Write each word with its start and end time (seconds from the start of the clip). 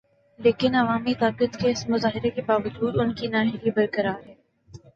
لیکن 0.39 0.75
عوامی 0.75 1.13
طاقت 1.13 1.57
کے 1.59 1.71
اس 1.71 1.89
مظاہرے 1.89 2.29
کے 2.29 2.41
باوجود 2.41 2.99
ان 2.99 3.13
کی 3.13 3.27
نااہلی 3.27 3.71
برقرار 3.71 4.27
ہے۔ 4.27 4.33